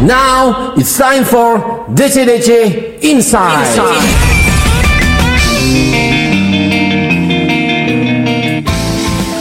[0.00, 1.58] Now it's time for
[1.88, 2.50] DC-DC
[3.02, 3.70] Inside.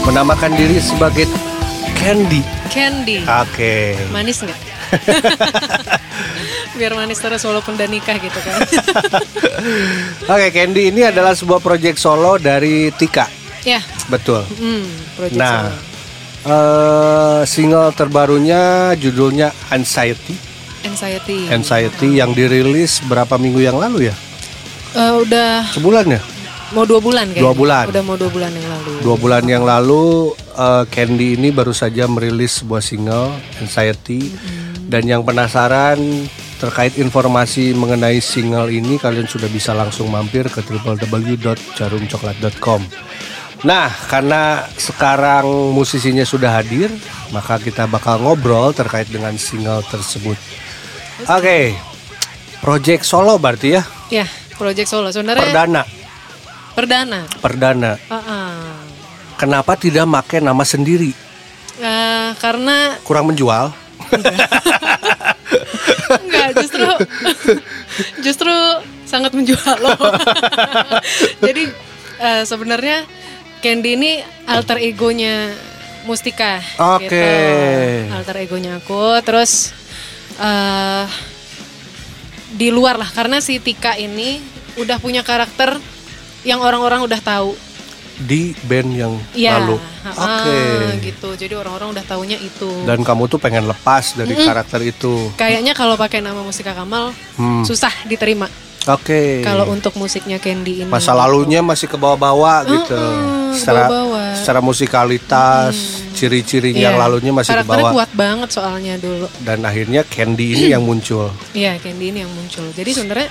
[0.04, 1.26] Menamakan diri sebagai
[1.96, 2.44] Candy.
[2.68, 3.24] Candy.
[3.24, 3.96] Oke.
[4.12, 4.60] Manis nggak?
[6.78, 8.60] Biar manis terus walaupun udah nikah gitu kan.
[10.34, 13.26] Oke, Candy ini adalah sebuah proyek solo dari Tika.
[13.64, 13.80] ya,
[14.12, 14.44] Betul.
[14.44, 14.84] hmm,
[15.16, 15.80] project Nah, solo.
[16.46, 18.62] eh, single terbarunya
[18.94, 20.36] judulnya Anxiety.
[20.84, 21.48] Anxiety.
[21.50, 24.16] Anxiety yang dirilis berapa minggu yang lalu ya?
[24.94, 26.22] Eh, udah Sebulan ya?
[26.74, 27.46] mau dua bulan kayaknya.
[27.46, 27.86] Dua bulan.
[27.94, 28.92] Udah mau dua bulan yang lalu.
[29.02, 33.30] Dua bulan yang lalu eh, Candy ini baru saja merilis sebuah single
[33.62, 34.34] Anxiety
[34.90, 36.00] dan yang penasaran
[36.62, 42.82] terkait informasi mengenai single ini kalian sudah bisa langsung mampir ke www.jarumcoklat.com.
[43.64, 46.92] Nah, karena sekarang musisinya sudah hadir,
[47.32, 50.36] maka kita bakal ngobrol terkait dengan single tersebut.
[51.24, 51.78] Oke.
[52.60, 53.84] Project solo berarti ya?
[54.10, 55.12] Ya, project solo.
[55.12, 55.82] Sebenarnya Perdana,
[56.74, 57.20] perdana.
[57.40, 57.92] perdana.
[58.08, 58.80] Ah-ah.
[59.36, 61.12] Kenapa tidak pakai nama sendiri?
[61.76, 63.74] Eh, karena Kurang menjual?
[66.14, 66.86] enggak justru
[68.22, 68.54] justru
[69.04, 69.98] sangat menjual loh.
[71.46, 71.64] Jadi
[72.18, 73.04] eh, sebenarnya
[73.60, 74.12] Candy ini
[74.46, 75.52] alter egonya
[76.04, 76.60] Mustika.
[77.00, 77.08] Oke.
[77.10, 78.14] gitu.
[78.14, 79.20] Alter egonya aku.
[79.24, 79.72] Terus
[80.36, 81.06] eh
[82.54, 84.38] di luar lah karena si Tika ini
[84.76, 85.78] udah punya karakter
[86.44, 87.54] yang orang-orang udah tahu.
[88.16, 89.58] di band yang Iya.
[89.58, 89.82] lalu.
[90.06, 90.62] Oke.
[91.02, 91.34] gitu.
[91.34, 92.70] Jadi orang-orang udah taunya itu.
[92.86, 95.34] Dan kamu tuh pengen lepas dari karakter itu.
[95.34, 97.66] Kayaknya kalau pakai nama Mustika Kamal Hmm.
[97.66, 98.46] susah diterima.
[98.86, 99.42] Oke.
[99.42, 100.92] Kalau untuk musiknya Candy ini.
[100.92, 102.94] masa lalunya masih ke bawah-bawah gitu.
[102.94, 104.24] Mm-mm, Secara bawa-bawa.
[104.38, 105.74] secara musikalitas,
[106.24, 107.02] ciri-ciri yang Iya.
[107.02, 107.94] lalunya masih Karakternya bawah.
[107.94, 109.28] kuat banget soalnya dulu.
[109.40, 111.28] Dan akhirnya Candy ini yang muncul.
[111.52, 112.64] Iya, Candy ini yang muncul.
[112.70, 113.28] Jadi sebenarnya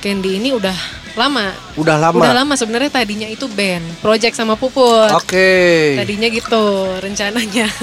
[0.00, 0.72] Candy ini udah
[1.12, 1.52] lama.
[1.76, 2.16] Udah lama.
[2.18, 5.12] Udah lama sebenarnya tadinya itu band, project sama Puput.
[5.12, 5.92] Oke.
[5.94, 6.62] Tadinya gitu
[6.96, 7.68] rencananya.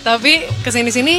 [0.00, 0.32] Tapi
[0.64, 1.16] ke sini sini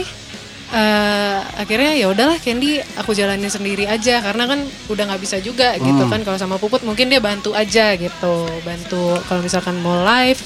[0.71, 5.75] eh akhirnya ya udahlah Candy aku jalanin sendiri aja karena kan udah nggak bisa juga
[5.75, 6.07] gitu Hmm.
[6.09, 10.39] kan kalau sama Puput mungkin dia bantu aja gitu bantu kalau misalkan mau live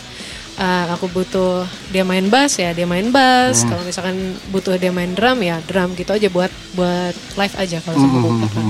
[0.55, 3.69] eh, aku butuh dia main bass ya dia main bass Hmm.
[3.69, 4.15] kalau misalkan
[4.49, 8.49] butuh dia main drum ya drum gitu aja buat buat live aja kalau sama Puput
[8.49, 8.67] kan.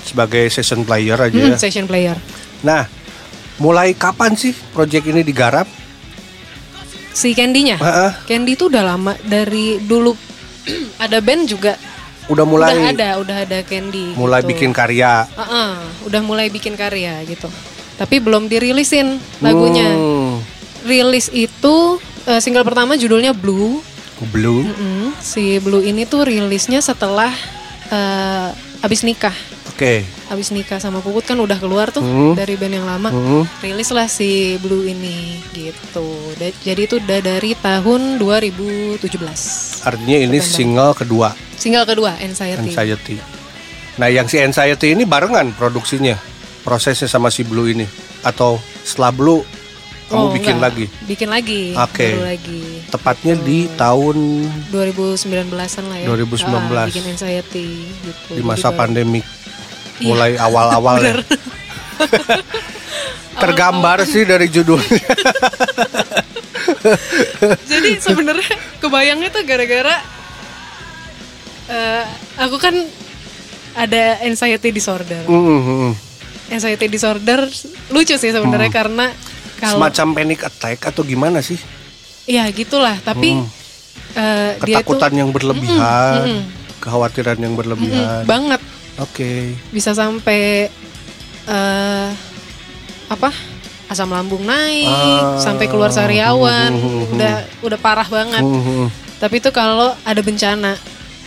[0.00, 1.56] Sebagai session player aja Hmm, ya.
[1.56, 2.16] session player
[2.60, 2.84] Nah,
[3.56, 5.68] mulai kapan sih project ini digarap?
[7.10, 8.10] si Candy-nya Heeh.
[8.24, 10.14] Candy tuh udah lama dari dulu
[11.04, 11.74] ada band juga
[12.26, 14.54] Udah mulai udah ada udah ada Candy mulai gitu.
[14.54, 15.26] bikin karya.
[15.28, 15.70] Heeh,
[16.06, 17.50] udah mulai bikin karya gitu
[17.96, 20.09] tapi belum dirilisin lagunya Hmm.
[20.82, 21.76] Rilis itu
[22.24, 23.80] eh, single pertama judulnya Blue
[24.26, 24.60] Blue.
[24.62, 25.16] Mm-mm.
[25.18, 27.32] si Blue ini tuh rilisnya setelah
[27.86, 28.48] eh,
[28.80, 29.32] abis nikah
[29.70, 30.04] Oke.
[30.28, 32.32] abis nikah sama Puput kan udah keluar tuh Hmm.
[32.34, 33.44] dari band yang lama Hmm.
[33.58, 36.04] rilislah si Blue ini gitu
[36.34, 40.52] Da- jadi itu udah dari tahun 2017 Artinya ini September.
[40.52, 43.16] single kedua single kedua Anxiety Anxiety.
[43.96, 46.16] Nah, yang si Anxiety ini barengan produksinya,
[46.60, 47.84] prosesnya sama si Blue ini,
[48.22, 49.40] atau setelah Blue
[50.10, 50.66] kamu Oh, bikin enggak.
[50.66, 50.84] lagi?
[51.06, 52.06] bikin lagi Oke.
[52.10, 54.16] baru lagi Tepatnya di tahun
[54.68, 56.74] 2019-an lah ya 2019.
[56.74, 59.22] Ah, bikin Anxiety gitu di masa pandemik,
[59.96, 60.04] Iya.
[60.04, 61.14] mulai awal-awal ya.
[63.38, 65.00] Tergambar sih dari judulnya.
[67.70, 69.96] jadi sebenarnya kebayangnya tuh gara-gara
[71.68, 72.04] eh,
[72.36, 72.72] aku kan
[73.72, 75.96] ada anxiety disorder Hmm,
[76.48, 77.48] anxiety disorder
[77.88, 79.08] lucu sih sebenarnya karena
[79.60, 81.60] kalau Semacam panic attack atau gimana sih?
[82.24, 83.46] ya gitulah tapi Hmm.
[84.12, 86.40] eh, dia tuh Ketakutan yang berlebihan, Mm-mm,
[86.78, 88.22] kekhawatiran yang berlebihan.
[88.24, 88.60] banget
[88.96, 89.54] Oke.
[89.68, 90.70] bisa sampai
[91.42, 92.08] eh
[93.06, 93.30] apa
[93.86, 95.34] asam lambung naik Ah.
[95.36, 97.10] sampai keluar sariawan Hmm.
[97.10, 98.86] udah udah parah banget Hmm,
[99.18, 100.78] tapi itu kalau ada bencana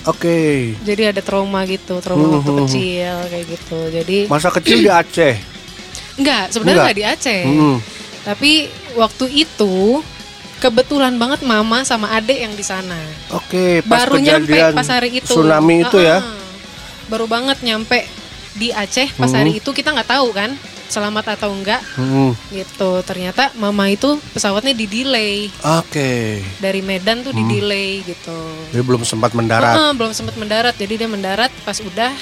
[0.05, 0.71] Oke.
[0.79, 2.59] jadi ada trauma gitu trauma waktu Hmm.
[2.63, 5.35] kecil kayak gitu jadi Masa kecil di Aceh.
[6.19, 6.85] enggak sebenarnya Enggak?
[6.85, 7.77] nggak di Aceh Hmm.
[8.23, 9.99] Tapi waktu itu
[10.57, 12.95] kebetulan banget mama sama adek yang di sana
[13.29, 16.17] Oke, pas baru nyampe kejadian pas hari itu tsunami itu ya.
[16.17, 16.39] Ah,
[17.05, 18.07] baru banget nyampe
[18.53, 20.55] di Aceh pas hari itu kita nggak tahu kan
[20.85, 22.37] selamat atau enggak Hmm.
[22.47, 25.49] gitu ternyata mama itu pesawatnya di delay
[25.81, 26.39] Oke.
[26.61, 27.49] dari Medan tuh di Hmm.
[27.49, 28.37] delay gitu
[28.69, 29.73] Dia belum sempat mendarat.
[29.73, 32.13] Heeh, belum sempat mendarat jadi dia mendarat pas udah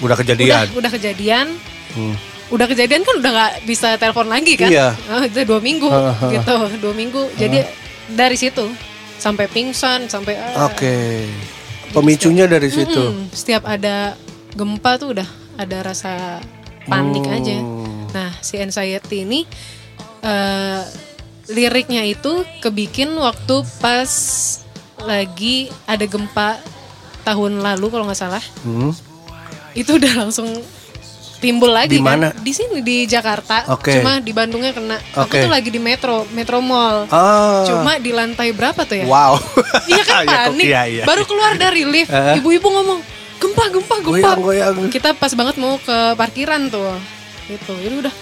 [0.00, 0.66] Udah udah kejadian.
[0.72, 1.46] udah kejadian
[1.92, 2.16] Hmm.
[2.46, 4.92] Udah kejadian kan udah nggak bisa telepon lagi kan Iya.
[5.08, 5.88] Oh, itu dua minggu
[6.30, 7.64] gitu dua minggu jadi
[8.06, 8.68] dari situ
[9.16, 10.68] sampai pingsan, sampai ah.
[10.68, 11.24] Oke.
[11.90, 12.92] Pemicunya dari situ.
[13.00, 13.30] Mm-mm.
[13.30, 14.12] Setiap ada
[14.52, 15.24] gempa tuh udah
[15.56, 16.42] ada rasa
[16.84, 17.36] panik Hmm.
[17.38, 17.56] aja.
[18.12, 19.46] Nah, si anxiety ini
[20.20, 20.82] eh,
[21.46, 24.10] liriknya itu kebikin waktu pas
[25.00, 26.60] lagi ada gempa
[27.22, 28.44] tahun lalu kalau nggak salah.
[28.60, 28.92] Hmm.
[29.72, 30.50] Itu udah langsung
[31.44, 32.32] timbul lagi Di mana?
[32.32, 32.40] kan?
[32.40, 33.68] Di sini di Jakarta.
[33.70, 33.92] Oke.
[33.94, 34.96] Cuma di Bandungnya kena.
[35.12, 35.44] Aku Oke.
[35.44, 37.04] tuh lagi di Metro, Metro Mall.
[37.08, 37.62] Ah.
[37.64, 39.04] Cuma di lantai berapa tuh ya?
[39.04, 39.36] Wow.
[39.90, 40.64] Iya kan Ya, panik.
[40.64, 41.04] iya, iya.
[41.04, 42.38] Baru keluar dari lift, Eh.
[42.38, 43.04] ibu-ibu ngomong
[43.36, 44.10] gempa, gempa, gempa.
[44.10, 44.74] Goyang, goyang.
[44.88, 46.88] Kita pas banget mau ke parkiran tuh,
[47.46, 47.76] gitu.
[47.76, 48.14] Jadi udah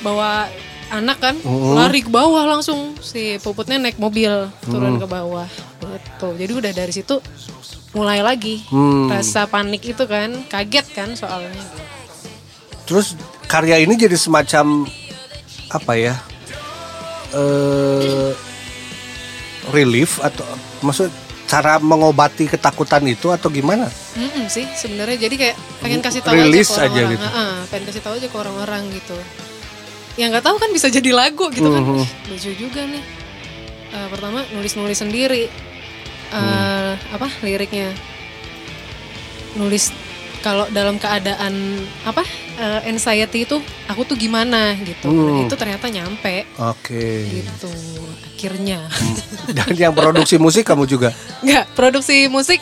[0.00, 0.50] bawa
[0.90, 1.74] anak kan, Mm-hmm.
[1.76, 4.30] lari ke bawah langsung si puputnya naik mobil
[4.62, 5.00] turun Mm.
[5.00, 5.46] ke bawah,
[5.80, 6.28] gitu.
[6.34, 7.22] Jadi udah dari situ
[7.92, 9.06] mulai lagi Hmm.
[9.06, 11.54] rasa panik itu kan, kaget kan soalnya.
[12.84, 14.84] Terus karya ini jadi semacam
[15.68, 16.14] apa ya?
[17.32, 18.30] Eh
[19.72, 20.44] relief atau
[20.80, 21.08] maksud
[21.44, 23.88] cara mengobati ketakutan itu atau gimana?
[24.12, 27.10] Mm-mm sih sebenarnya jadi kayak pengen kasih tahu Rilis aja ke aja orang-orang.
[27.10, 27.26] gitu.
[27.26, 29.16] Heeh, pengen kasih tahu aja ke orang-orang gitu.
[30.14, 31.82] Yang nggak tahu kan bisa jadi lagu gitu kan.
[31.82, 31.96] Mhm.
[31.98, 33.02] Ih, Lucu juga nih.
[33.90, 35.44] Eh, pertama nulis-nulis sendiri.
[35.46, 36.94] Eh, Hmm.
[37.10, 37.94] apa liriknya?
[39.54, 39.94] Nulis
[40.40, 41.54] kalau dalam keadaan
[42.04, 45.08] apa eh, anxiety itu aku tuh gimana gitu.
[45.08, 45.46] Nah, Hmm.
[45.46, 47.28] itu ternyata nyampe Oke.
[47.30, 47.70] gitu
[48.34, 48.84] akhirnya.
[49.56, 51.10] Dan yang produksi musik kamu juga.
[51.40, 52.60] Nggak, produksi musik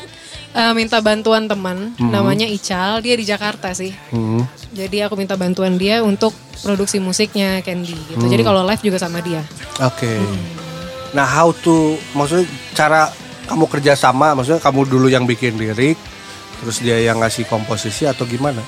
[0.52, 2.12] eh, minta bantuan teman Mhm.
[2.12, 3.92] namanya Ical, dia di Jakarta sih.
[4.10, 4.44] Hmm.
[4.72, 8.20] Jadi aku minta bantuan dia untuk produksi musiknya Candy gitu.
[8.20, 8.28] Hmm.
[8.28, 9.40] Jadi kalau live juga sama dia.
[9.80, 10.12] Oke.
[11.12, 13.08] Nah, how to maksudnya cara
[13.44, 15.96] kamu kerja sama, maksudnya kamu dulu yang bikin lirik,
[16.60, 18.60] terus dia yang ngasih komposisi atau gimana?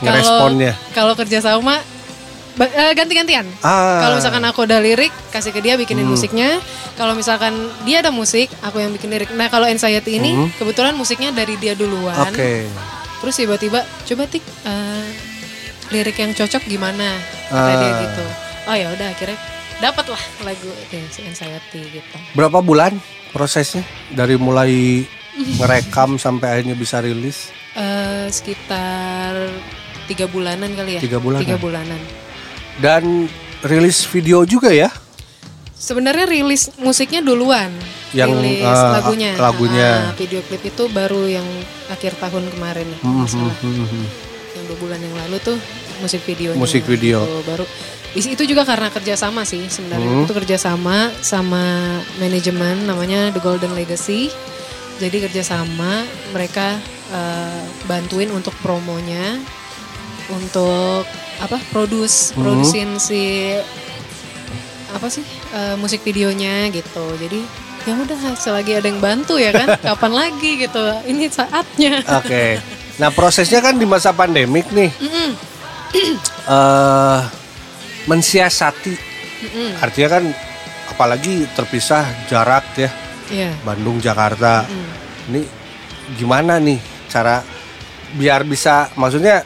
[0.00, 0.72] Ngeresponnya.
[0.94, 1.78] Kalau kalau kerja sama
[2.58, 3.46] eh, ganti-gantian.
[3.62, 4.02] Ah.
[4.02, 6.10] Kalau misalkan aku ada lirik, kasih ke dia bikinin Hmm.
[6.10, 6.58] musiknya.
[6.98, 7.54] Kalau misalkan
[7.86, 9.30] dia ada musik, aku yang bikin lirik.
[9.30, 10.50] Nah, kalau Anxiety ini Hmm.
[10.58, 12.18] kebetulan musiknya dari dia duluan.
[12.26, 12.66] Oke.
[13.22, 15.06] Terus tiba-tiba coba tik eh,
[15.94, 17.14] lirik yang cocok gimana?
[17.46, 17.98] Kata dia Ah.
[18.02, 18.24] gitu.
[18.68, 19.38] Oh ya udah akhirnya
[19.78, 20.70] dapat lah lagu
[21.14, 22.16] si Anxiety gitu.
[22.34, 22.98] Berapa bulan
[23.30, 25.06] prosesnya dari mulai
[25.38, 27.54] ngerekam sampai akhirnya bisa rilis?
[27.78, 29.38] Eh, sekitar
[30.10, 31.00] tiga bulanan kali ya.
[31.00, 31.46] Tiga bulanan.
[31.46, 32.00] Tiga bulanan.
[32.82, 33.30] Dan
[33.62, 34.90] rilis video juga ya?
[35.78, 37.70] Sebenarnya rilis musiknya duluan.
[38.10, 39.30] Yang, rilis eh, lagunya.
[39.38, 39.90] lagunya.
[40.10, 41.46] Ah, video klip itu baru yang
[41.86, 43.22] akhir tahun kemarin kalau
[43.62, 44.06] Hmm.
[44.58, 45.58] Yang dua bulan yang lalu tuh
[46.02, 46.58] musik videonya.
[46.58, 47.22] Musik video.
[47.22, 47.64] Gitu, baru
[48.18, 50.24] itu juga karena kerjasama sih sebenarnya Hmm.
[50.26, 51.62] itu kerjasama sama
[52.18, 54.32] manajemen namanya The Golden Legacy
[54.98, 56.02] jadi kerjasama
[56.34, 59.40] mereka eh, bantuin untuk promonya
[60.28, 61.08] untuk
[61.38, 62.42] apa produce Hmm.
[62.42, 63.54] produsin si
[64.88, 67.40] apa sih eh, musik videonya gitu jadi
[67.84, 72.60] ya udah selagi ada yang bantu ya kan kapan lagi gitu ini saatnya Oke.
[72.98, 74.90] Nah prosesnya kan di masa pandemik nih.
[74.90, 75.30] Mm-mm.
[76.48, 77.20] eh
[78.04, 78.94] mensiasati.
[79.38, 79.70] Mm-mm.
[79.78, 80.24] Artinya kan
[80.90, 82.90] apalagi terpisah jarak ya
[83.28, 83.52] Iya.
[83.60, 84.64] Bandung Jakarta.
[84.64, 84.88] Mm.
[85.28, 85.40] Ini
[86.16, 87.42] gimana nih cara
[88.10, 89.44] biar bisa maksudnya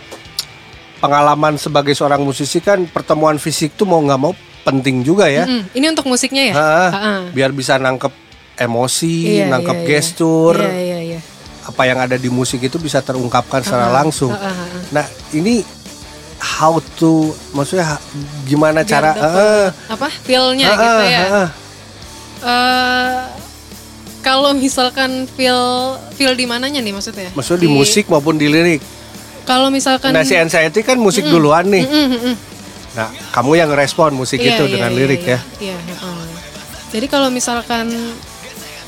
[0.99, 4.33] pengalaman sebagai seorang musisi kan pertemuan fisik tuh mau nggak mau
[4.63, 5.43] penting juga ya.
[5.43, 5.75] Mm-mm.
[5.75, 6.55] Ini untuk musiknya ya?
[6.55, 6.87] Ha-ha.
[6.89, 7.15] Ha-ha.
[7.31, 8.15] Biar bisa nangkep
[8.55, 9.91] emosi, Iya, nangkep iya, iya.
[9.91, 11.21] gestur, Iya, iya, iya.
[11.63, 14.31] apa yang ada di musik itu bisa terungkapkan secara langsung.
[14.31, 14.79] Ha-ha, ha-ha.
[14.93, 15.67] Nah ini
[16.39, 18.03] how to maksudnya ha-
[18.45, 21.21] gimana Biar cara eh, apa feel-nya gitu ya.
[22.43, 23.23] Eh,
[24.23, 25.59] kalau misalkan feel
[26.15, 27.29] feel di mananya nih maksudnya?
[27.35, 28.81] Maksudnya di musik maupun di lirik.
[29.43, 31.83] Kalau misalkan Nah si anxiety kan musik duluan nih.
[31.83, 32.37] Mm, mm, mm.
[32.95, 35.35] Nah kamu yang respon musik Iya, itu iya, dengan iya, lirik iya.
[35.35, 35.39] ya.
[35.59, 36.23] Iya, heeh.
[36.93, 37.91] Jadi kalau misalkan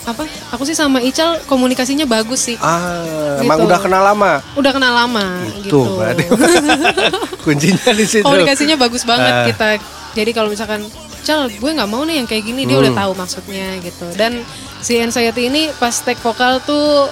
[0.05, 0.23] apa?
[0.53, 2.57] Aku sih sama Ical komunikasinya bagus sih.
[2.61, 3.51] Ah Gitu.
[3.51, 4.39] emang udah kenal lama.
[4.55, 5.99] Udah kenal lama Itu gitu.
[5.99, 6.25] berarti.
[7.45, 8.23] Kuncinya di situ.
[8.23, 9.45] Komunikasinya bagus banget Ah.
[9.49, 9.69] kita.
[10.15, 10.87] Jadi kalau misalkan
[11.25, 12.85] Cal, gue nggak mau nih yang kayak gini, dia Hmm.
[12.85, 14.07] udah tahu maksudnya gitu.
[14.13, 14.45] Dan
[14.79, 17.09] si Anxiety ini pas take vokal tuh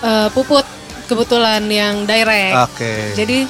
[0.00, 0.68] eh, puput
[1.04, 2.52] kebetulan yang direct.
[2.68, 3.16] Oke.
[3.16, 3.48] Jadi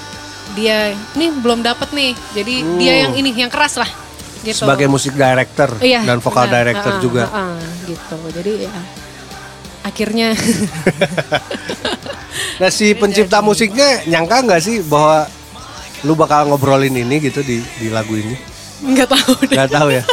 [0.54, 2.14] dia ini belum dapet nih.
[2.32, 2.78] Jadi Hmm.
[2.78, 3.90] dia yang ini yang keras lah.
[4.40, 4.60] Gitu.
[4.60, 6.54] Sebagai musik director Iya, dan vokal benar.
[6.62, 7.22] director Ah, juga.
[7.26, 8.16] ah, ah, gitu.
[8.30, 8.72] Jadi ya
[9.82, 10.28] akhirnya
[12.54, 15.26] Nah si pencipta musiknya nyangka nggak sih bahwa
[16.02, 18.36] lu bakal ngobrolin ini gitu di di lagu ini?
[18.84, 19.56] Nggak tahu deh.
[19.56, 20.04] Gak tahu ya.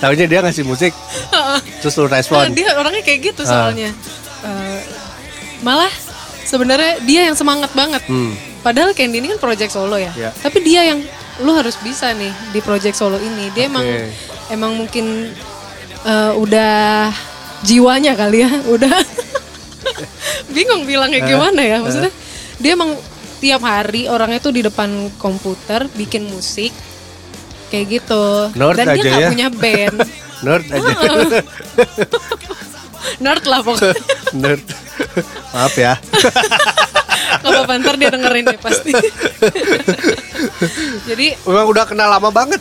[0.00, 0.96] Tahunya dia ngasih musik,
[1.78, 2.56] terus lu respon.
[2.56, 3.68] dia orangnya kayak gitu Ah.
[3.68, 3.92] soalnya.
[4.40, 4.80] Eh,
[5.60, 5.92] malah
[6.42, 8.00] sebenarnya dia yang semangat banget.
[8.08, 8.32] Hmm.
[8.60, 10.08] Padahal Candy ini kan project solo ya.
[10.16, 10.32] Ya.
[10.32, 11.04] Tapi dia yang
[11.40, 13.52] lu harus bisa nih di project solo ini.
[13.52, 14.08] Dia emang Oke.
[14.48, 15.36] emang mungkin
[16.00, 17.12] eh, udah
[17.60, 18.96] jiwanya kali ya udah
[20.50, 22.12] bingung bilangnya gimana ya maksudnya
[22.56, 22.96] dia emang
[23.36, 26.72] tiap hari orangnya tuh di depan komputer bikin musik
[27.70, 29.28] kayak gitu Nerd dan dia aja nggak ya.
[29.30, 29.96] punya band
[30.42, 30.90] Nerd aja.
[33.18, 33.92] nerd lah pokoknya
[34.36, 34.64] Nerd.
[35.50, 35.96] Maaf ya.
[37.32, 38.90] Gak apa-apa ntar dia dengerin deh pasti
[41.04, 42.60] jadi Memang udah kenal lama banget.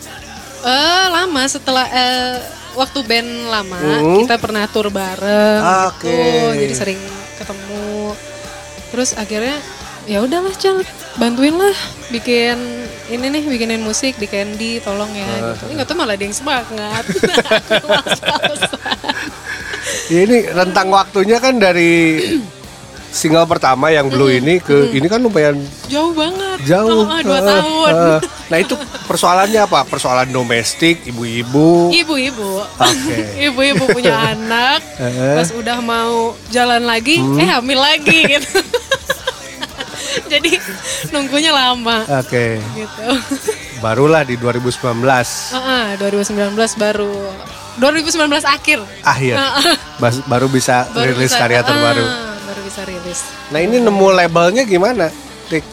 [0.60, 2.36] eh lama setelah eh,
[2.74, 4.20] waktu band lama Hmm.
[4.20, 6.04] kita pernah tur bareng Oke.
[6.04, 7.00] gitu jadi sering
[7.36, 8.12] ketemu
[8.90, 9.56] terus akhirnya
[10.10, 10.82] ya udahlah Cal
[11.16, 11.76] bantuin lah
[12.10, 12.58] bikin
[13.08, 15.54] ini nih bikinin musik di Candy tolong ya Ah.
[15.54, 15.64] gitu.
[15.64, 17.04] Ini nggak tahu malah ada yang semangat.
[20.08, 22.18] Ya, ini rentang waktunya kan dari
[23.10, 27.06] single pertama yang Blue ini ke ini kan lumayan jauh banget jauh.
[27.06, 28.20] Oh, dua Ah, tahun ah.
[28.50, 28.74] Nah itu
[29.06, 29.86] persoalannya apa?
[29.86, 31.90] Persoalan domestik, ibu-ibu.
[31.92, 33.18] ibu-ibu Oke.
[33.48, 34.82] ibu-ibu punya anak
[35.36, 37.38] pas udah mau jalan lagi Hmm.
[37.38, 38.62] eh hamil lagi gitu
[40.32, 40.52] jadi
[41.10, 42.58] nunggunya lama Oke.
[42.74, 43.04] gitu
[43.84, 44.76] Barulah di 2019
[45.56, 47.14] Heeh, 2019 baru
[47.78, 49.36] 2019 akhir akhir
[49.98, 52.04] bas- baru bisa rilis bisa- karya terbaru.
[52.44, 55.08] baru bisa rilis Nah ini nemu labelnya gimana?
[55.48, 55.64] Tik.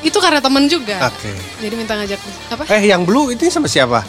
[0.00, 1.30] itu karena temen juga Oke.
[1.58, 2.18] jadi minta ngajak
[2.50, 4.02] apa Eh yang Blue ini sama siapa?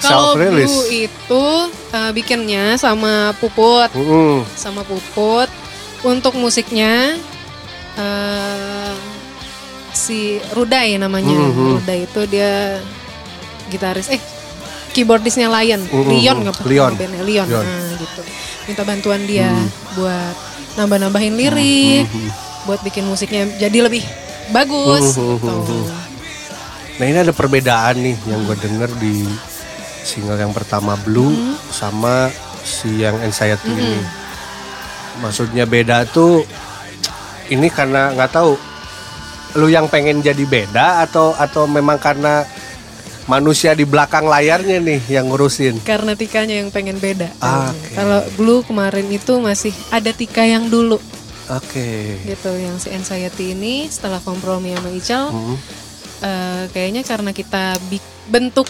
[0.00, 0.34] kalau.
[0.34, 1.44] Blue itu
[1.92, 4.42] eh, bikinnya sama Puput Mm-mm.
[4.52, 5.46] sama Puput
[6.02, 7.14] untuk musiknya
[7.94, 8.81] eh
[10.02, 10.18] si
[10.50, 11.78] Rudai namanya Mhm.
[11.78, 12.82] Rudai itu dia
[13.68, 14.18] gitaris eh
[14.90, 16.10] keyboardisnya Lion Mhm.
[16.10, 16.92] Leon nggak apa Leon.
[16.92, 17.64] bandnya Leon, Leon.
[17.64, 18.20] Nah, gitu
[18.62, 19.66] minta bantuan dia Mhm.
[19.94, 20.34] buat
[20.74, 22.06] nambah-nambahin lirik
[22.62, 24.02] buat bikin musiknya jadi lebih
[24.50, 25.38] bagus Mhm.
[25.38, 25.54] gitu.
[26.92, 29.24] Nah ini ada perbedaan nih yang gue denger di
[30.02, 31.56] single yang pertama Blue Mm-hmm.
[31.70, 32.28] sama
[32.60, 34.02] si yang Anxiety ini.
[35.18, 36.42] Maksudnya beda tuh
[37.48, 38.54] ini karena nggak tahu
[39.54, 42.44] lu yang pengen jadi beda atau atau memang karena
[43.24, 45.78] manusia di belakang layarnya nih yang ngurusin.
[45.82, 47.94] karena tikanya yang pengen beda Ah, Oke.
[47.94, 50.98] kalau Blue kemarin itu masih ada tika yang dulu
[51.46, 52.18] Oke.
[52.24, 55.56] gitu yang si anxiety ini setelah kompromi sama Ical Hmm.
[56.20, 57.78] eh, kayaknya karena kita
[58.26, 58.66] bentuk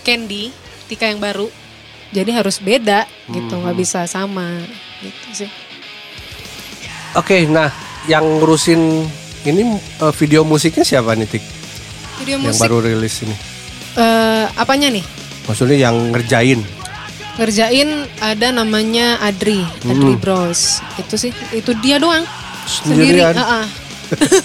[0.00, 0.48] candy
[0.86, 1.52] tika yang baru
[2.08, 4.48] jadi harus beda gitu nggak bisa sama
[5.02, 5.50] gitu sih
[7.14, 7.72] Oke, nah
[8.04, 9.08] yang ngurusin
[9.48, 11.44] ini eh, video musiknya siapa nih Tik?
[12.22, 13.36] video Yang musik baru rilis ini.
[13.98, 15.04] eh, apanya nih?
[15.48, 16.60] Maksudnya yang ngerjain.
[17.38, 20.82] ngerjain ada namanya Adri Adri Bros.
[20.98, 22.26] Itu sih itu dia doang.
[22.66, 23.66] Sendiri ah, ah.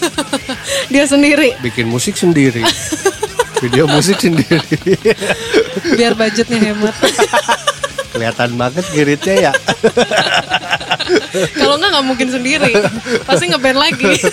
[0.94, 1.58] dia sendiri.
[1.60, 2.62] Bikin musik sendiri.
[3.66, 4.62] Video musik sendiri.
[5.98, 6.96] Biar budgetnya hemat.
[8.14, 9.52] Kelihatan banget giritnya ya
[11.62, 12.74] kalau nggak nggak mungkin sendiri
[13.24, 14.14] pasti ngeband lagi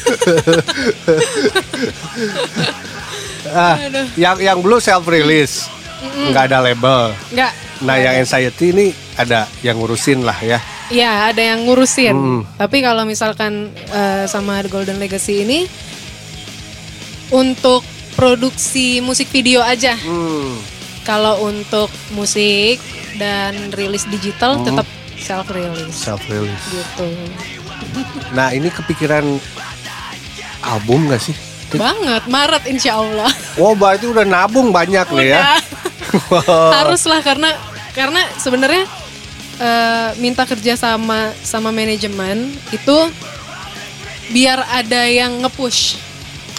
[3.53, 3.77] ah,
[4.15, 5.67] yang yang blue self release
[6.01, 8.87] nggak ada label nggak nah yang anxiety ini
[9.17, 10.61] ada yang ngurusin lah ya
[10.91, 12.11] Iya ada yang ngurusin.
[12.11, 12.43] Hmm.
[12.59, 15.63] Tapi kalau misalkan eh, sama The Golden Legacy ini
[17.31, 17.87] untuk
[18.19, 19.95] produksi musik video aja.
[19.95, 20.59] hmm.
[21.07, 22.83] Kalau untuk musik
[23.23, 24.67] dan rilis digital Hmm.
[24.67, 24.87] tetap
[25.21, 27.07] self release self release gitu.
[28.37, 29.25] nah ini kepikiran
[30.65, 31.37] album gak sih?
[31.71, 33.31] Banget Maret insya Allah.
[33.55, 35.61] Wow berarti udah nabung banyak nih ya Udah.
[36.83, 37.55] Haruslah karena
[37.95, 38.85] karena sebenarnya
[39.63, 42.97] eh, minta kerja sama sama manajemen itu
[44.35, 45.99] biar ada yang nge-push.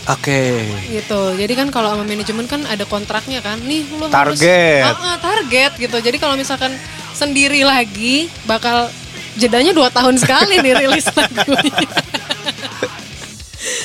[0.09, 4.81] Oke gitu jadi kan kalau sama manajemen kan ada kontraknya kan nih lu harus Target.
[4.81, 6.73] Ah, ah, target gitu jadi kalau misalkan
[7.21, 8.89] sendiri lagi bakal
[9.37, 11.85] jedanya dua tahun sekali nih rilis lagunya.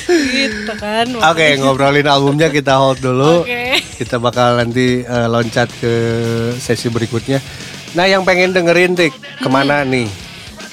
[0.07, 3.45] Gitu kan Oke ngobrolin albumnya kita hold dulu.
[3.45, 3.77] Oke.
[4.01, 5.93] Kita bakal nanti eh, loncat ke
[6.57, 7.37] sesi berikutnya.
[7.93, 10.09] Nah yang pengen dengerin Tik Ke mana nih?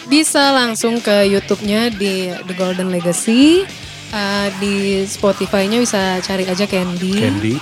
[0.05, 3.65] bisa langsung ke YouTube-nya di The Golden Legacy.
[4.13, 7.13] Eh, di Spotify-nya bisa cari aja Candy.
[7.19, 7.55] Candy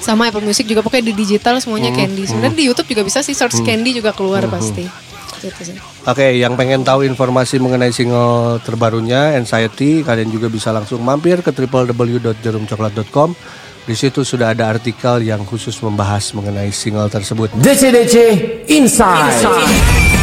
[0.00, 2.24] sama Apple Music juga pokoknya di digital semuanya Hmm, Candy.
[2.26, 4.88] Sebenarnya di YouTube juga bisa sih search Candy juga keluar pasti.
[5.40, 5.76] Gitu sih.
[6.04, 11.52] Oke, yang pengen tahu informasi mengenai single terbarunya Anxiety, kalian juga bisa langsung mampir ke
[11.52, 13.32] www.jarumcoklat.com.
[13.88, 17.48] Di situ sudah ada artikel yang khusus membahas mengenai single tersebut.
[17.56, 18.16] DC DC
[18.68, 20.19] Inside.